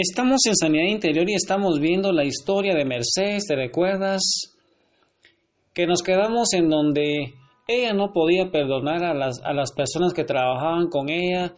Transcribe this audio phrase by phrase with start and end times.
[0.00, 4.22] Estamos en Sanidad Interior y estamos viendo la historia de Mercedes, ¿te recuerdas?
[5.74, 7.34] Que nos quedamos en donde
[7.66, 11.52] ella no podía perdonar a las, a las personas que trabajaban con ella,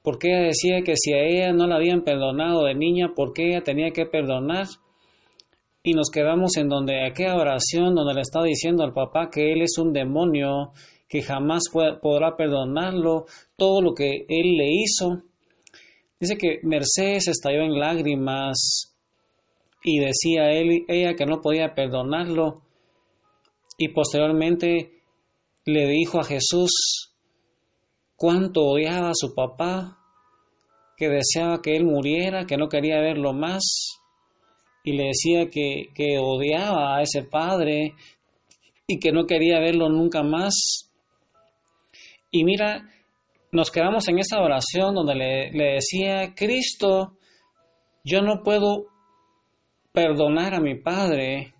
[0.00, 3.48] porque ella decía que si a ella no la habían perdonado de niña, ¿por qué
[3.48, 4.64] ella tenía que perdonar?
[5.82, 9.60] Y nos quedamos en donde aquella oración donde le está diciendo al papá que él
[9.60, 10.72] es un demonio,
[11.06, 11.64] que jamás
[12.00, 13.26] podrá perdonarlo,
[13.58, 15.33] todo lo que él le hizo.
[16.20, 18.94] Dice que Mercedes estalló en lágrimas
[19.82, 22.62] y decía él, ella que no podía perdonarlo.
[23.76, 25.02] Y posteriormente
[25.64, 27.14] le dijo a Jesús
[28.16, 29.98] cuánto odiaba a su papá,
[30.96, 33.98] que deseaba que él muriera, que no quería verlo más,
[34.84, 37.94] y le decía que, que odiaba a ese padre
[38.86, 40.92] y que no quería verlo nunca más.
[42.30, 42.93] Y mira,
[43.54, 47.16] nos quedamos en esa oración donde le, decía, Cristo,
[48.02, 48.86] yo no puedo
[49.92, 51.54] perdonar a mi padre,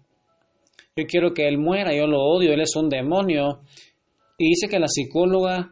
[0.96, 3.60] yo quiero que él muera, yo lo odio, él es un demonio,
[4.36, 5.70] y dice que la psicóloga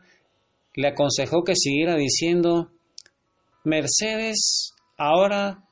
[0.76, 2.70] le aconsejó que siguiera diciendo,
[3.64, 5.64] Mercedes, ahora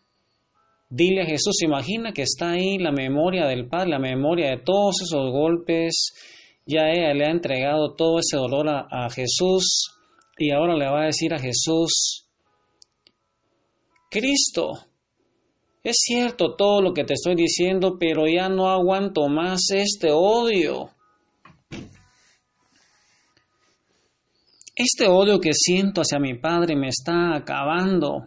[0.88, 4.96] dile a Jesús, imagina que está ahí la memoria del Padre, la memoria de todos
[5.00, 6.12] esos golpes,
[6.66, 9.96] ya ella le ha entregado todo ese dolor a Jesús
[10.40, 12.26] y ahora le va a decir a Jesús,
[14.10, 14.72] Cristo,
[15.84, 20.90] es cierto todo lo que te estoy diciendo, pero ya no aguanto más este odio.
[24.74, 28.24] Este odio que siento hacia mi padre me está acabando.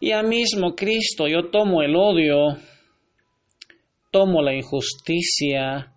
[0.00, 2.56] Ya mismo Cristo, yo tomo el odio,
[4.10, 5.94] tomo la injusticia,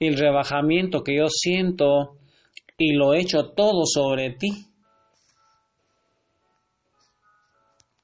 [0.00, 2.16] el rebajamiento que yo siento
[2.76, 4.48] y lo echo todo sobre ti.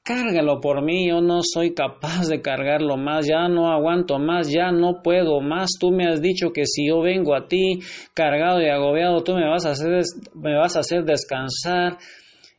[0.03, 4.71] Cárgalo por mí, yo no soy capaz de cargarlo más, ya no aguanto más, ya
[4.71, 5.71] no puedo más.
[5.81, 7.79] Tú me has dicho que si yo vengo a ti
[8.13, 10.03] cargado y agobiado, tú me vas a hacer,
[10.35, 11.97] me vas a hacer descansar.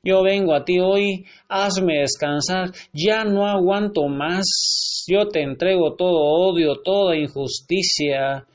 [0.03, 5.05] Yo vengo a ti hoy, hazme descansar, ya no aguanto más.
[5.07, 8.47] Yo te entrego todo odio, toda injusticia,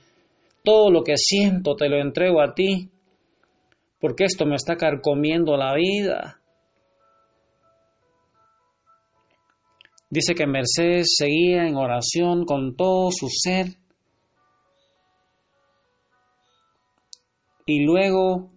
[0.63, 2.91] todo lo que siento te lo entrego a ti,
[4.01, 6.41] porque esto me está carcomiendo la vida.
[10.09, 13.77] Dice que Mercedes seguía en oración con todo su ser
[17.65, 18.51] y luego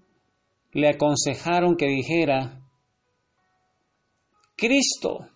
[0.71, 2.59] le aconsejaron que dijera,
[4.55, 5.27] Cristo,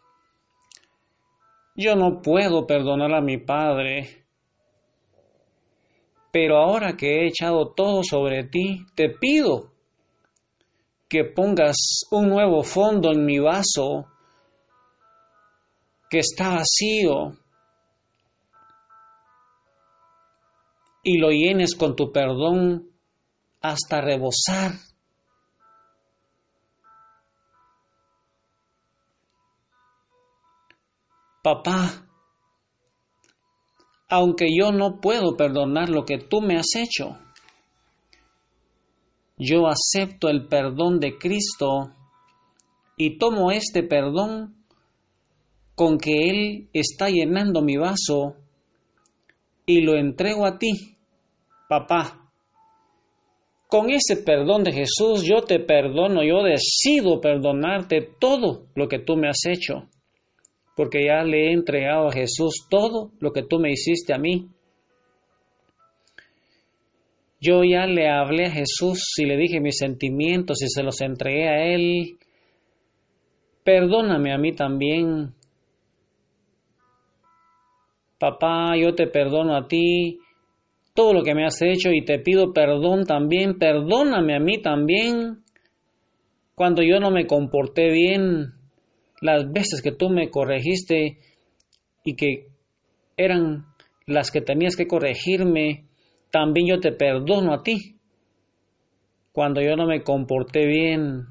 [1.76, 4.26] yo no puedo perdonar a mi Padre,
[6.40, 9.72] pero ahora que he echado todo sobre ti, te pido
[11.10, 14.06] que pongas un nuevo fondo en mi vaso
[16.08, 17.36] que está vacío
[21.02, 22.88] y lo llenes con tu perdón
[23.60, 24.74] hasta rebosar.
[31.42, 32.07] Papá,
[34.10, 37.18] aunque yo no puedo perdonar lo que tú me has hecho,
[39.38, 41.92] yo acepto el perdón de Cristo
[42.98, 44.56] y tomo este perdón
[45.76, 48.36] con que Él está llenando mi vaso
[49.66, 50.72] y lo entrego a ti,
[51.70, 52.32] papá.
[53.68, 59.18] Con ese perdón de Jesús yo te perdono, yo decido perdonarte todo lo que tú
[59.18, 59.90] me has hecho,
[60.78, 64.48] porque ya le he entregado a Jesús todo lo que tú me hiciste a mí.
[67.42, 71.50] Yo ya le hablé a Jesús y le dije mis sentimientos y se los entregué
[71.50, 72.18] a Él.
[73.64, 75.36] Perdóname a mí también
[78.20, 80.20] Papá, yo te perdono a ti
[80.96, 83.60] todo lo que me has hecho y te pido perdón también.
[83.60, 85.44] Perdóname a mí también
[86.56, 88.54] cuando yo no me comporté bien,
[89.22, 91.20] las veces que tú me corregiste
[92.04, 92.48] y que
[93.16, 93.66] eran
[94.06, 95.86] las que tenías que corregirme,
[96.32, 97.96] también yo te perdono a ti.
[99.32, 101.28] Cuando yo no me comporté bien,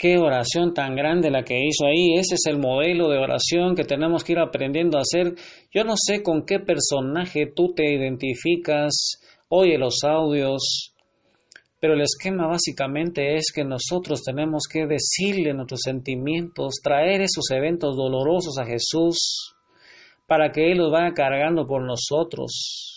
[0.00, 2.14] Qué oración tan grande la que hizo ahí.
[2.20, 5.34] Ese es el modelo de oración que tenemos que ir aprendiendo a hacer.
[5.74, 10.87] Yo no sé con qué personaje tú te identificas, oye los audios,
[11.80, 17.96] pero el esquema básicamente es que nosotros tenemos que decirle nuestros sentimientos, traer esos eventos
[17.96, 19.54] dolorosos a Jesús
[20.26, 22.94] para que Él los vaya cargando por nosotros.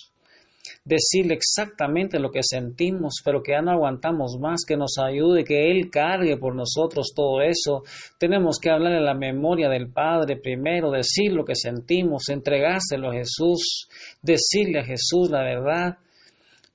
[0.83, 5.69] decirle exactamente lo que sentimos, pero que ya no aguantamos más, que nos ayude, que
[5.69, 7.83] Él cargue por nosotros todo eso.
[8.17, 13.13] Tenemos que hablarle a la memoria del Padre primero, decir lo que sentimos, entregárselo a
[13.13, 13.87] Jesús,
[14.23, 15.97] decirle a Jesús la verdad,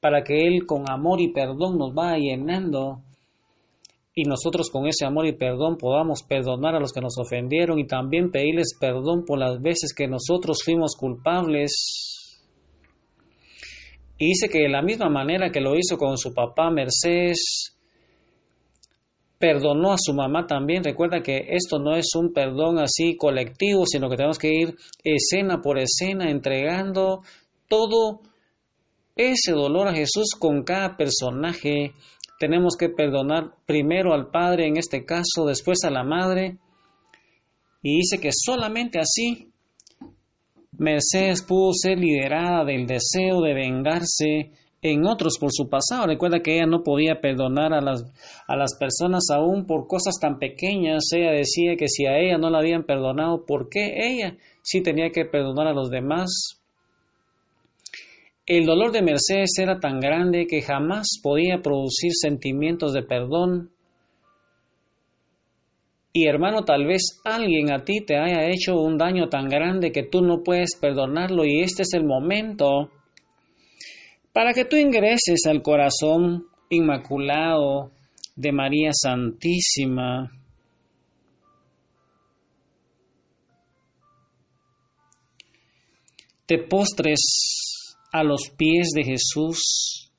[0.01, 3.03] para que Él con amor y perdón nos vaya llenando
[4.15, 7.87] y nosotros con ese amor y perdón podamos perdonar a los que nos ofendieron y
[7.87, 12.17] también pedirles perdón por las veces que nosotros fuimos culpables
[14.19, 17.77] y dice que de la misma manera que lo hizo con su papá Mercedes,
[19.39, 20.83] perdonó a su mamá también.
[20.83, 25.61] Recuerda que esto no es un perdón así colectivo, sino que tenemos que ir escena
[25.61, 27.21] por escena entregando
[27.69, 28.21] todo
[29.17, 31.93] ese dolor a Jesús con cada personaje.
[32.39, 36.59] Tenemos que perdonar primero al Padre en este caso, después a la Madre.
[37.83, 39.51] Y dice que solamente así
[40.79, 44.53] Mercedes pudo ser liderada del deseo de vengarse
[44.83, 46.07] en otros por su pasado.
[46.07, 48.05] Recuerda que ella no podía perdonar a las,
[48.47, 51.05] a las personas aún por cosas tan pequeñas.
[51.13, 55.11] Ella decía que si a ella no la habían perdonado, ¿por qué ella sí tenía
[55.11, 56.56] que perdonar a los demás?
[58.47, 63.71] El dolor de Mercedes era tan grande que jamás podía producir sentimientos de perdón
[66.17, 70.03] y hermano, tal vez alguien a ti te haya hecho un daño tan grande que
[70.03, 72.91] tú no puedes perdonarlo y este es el momento
[74.33, 77.91] para que tú ingreses al corazón inmaculado
[78.35, 80.31] de María Santísima.
[86.47, 87.66] Te postres
[88.17, 90.11] a los pies de Jesús.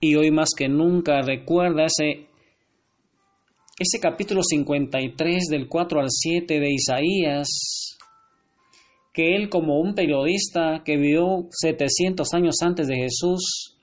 [0.00, 2.26] Y hoy más que nunca recuerda ese,
[3.78, 7.48] ese capítulo 53 del 4 al 7 de Isaías,
[9.12, 13.76] que él como un periodista que vivió 700 años antes de Jesús,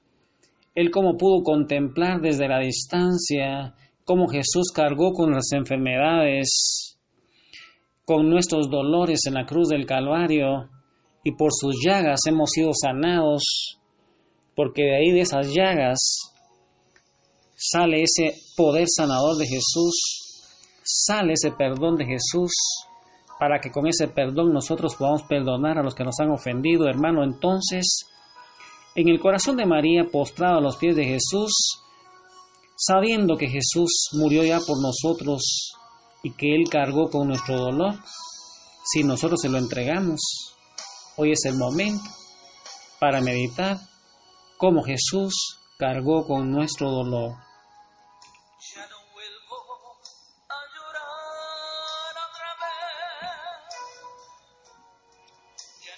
[0.75, 6.88] él como pudo contemplar desde la distancia cómo Jesús cargó con las enfermedades,
[8.09, 10.67] con nuestros dolores en la cruz del Calvario,
[11.23, 13.77] y por sus llagas hemos sido sanados
[14.55, 15.99] porque de ahí de esas llagas
[17.55, 19.93] sale ese poder sanador de Jesús,
[20.83, 22.51] sale ese perdón de Jesús,
[23.39, 27.23] para que con ese perdón nosotros podamos perdonar a los que nos han ofendido, hermano.
[27.23, 28.07] Entonces,
[28.95, 31.53] en el corazón de María, postrado a los pies de Jesús,
[32.75, 35.73] sabiendo que Jesús murió ya por nosotros
[36.23, 37.95] y que Él cargó con nuestro dolor,
[38.85, 40.19] si nosotros se lo entregamos,
[41.17, 42.03] hoy es el momento
[42.99, 43.77] para meditar
[44.57, 47.37] como Jesús cargó con nuestro dolor.
[48.75, 48.87] Ya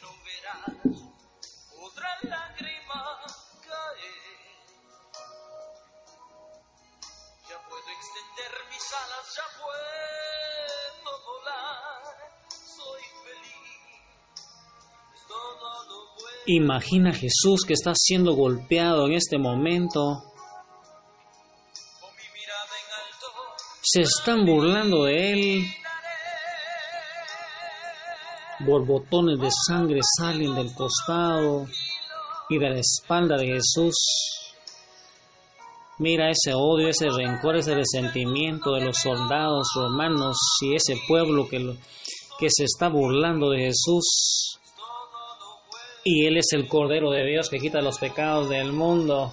[0.02, 1.02] no verás
[1.82, 2.81] otra lágrima
[8.22, 12.02] puedo extender mis alas, ya puedo volar.
[12.50, 13.78] Soy feliz.
[15.28, 16.00] todo lo
[16.48, 20.24] Imagina a Jesús que está siendo golpeado en este momento.
[23.84, 25.66] Se están burlando de él.
[28.60, 31.66] Borbotones de sangre salen del costado
[32.48, 34.41] y de la espalda de Jesús.
[36.02, 41.60] Mira ese odio, ese rencor, ese resentimiento de los soldados romanos y ese pueblo que,
[42.40, 44.58] que se está burlando de Jesús
[46.04, 49.32] y Él es el Cordero de Dios que quita los pecados del mundo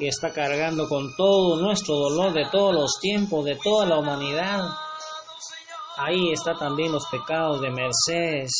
[0.00, 4.64] y está cargando con todo nuestro dolor de todos los tiempos, de toda la humanidad.
[5.98, 8.50] Ahí está también los pecados de Mercedes.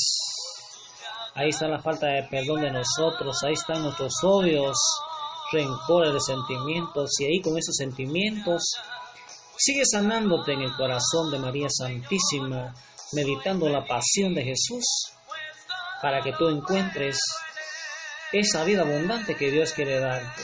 [1.35, 3.37] Ahí está la falta de perdón de nosotros.
[3.45, 4.79] Ahí están nuestros odios,
[5.53, 8.63] rencores, sentimientos Y ahí con esos sentimientos
[9.57, 12.75] sigue sanándote en el corazón de María Santísima,
[13.13, 14.85] meditando la pasión de Jesús
[16.01, 17.19] para que tú encuentres
[18.33, 20.43] esa vida abundante que Dios quiere darte.